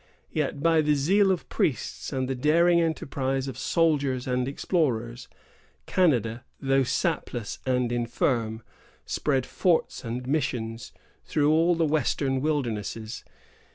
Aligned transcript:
Yet, 0.31 0.63
by 0.63 0.81
the 0.81 0.95
zeal 0.95 1.29
of 1.29 1.47
priests 1.47 2.11
and 2.11 2.27
the 2.27 2.33
daring 2.33 2.81
enterprise 2.81 3.47
of 3.47 3.55
soldiers 3.55 4.25
and 4.25 4.47
explorers, 4.47 5.27
Canada, 5.85 6.43
though 6.59 6.81
sapless 6.81 7.59
and 7.67 7.91
infirm, 7.91 8.63
spread 9.05 9.45
forts 9.45 10.03
and 10.03 10.25
missions 10.27 10.91
through 11.23 11.51
all 11.51 11.75
the 11.75 11.85
western 11.85 12.41
wilderness. 12.41 13.23